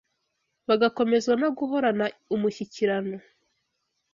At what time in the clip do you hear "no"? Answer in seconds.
1.41-1.49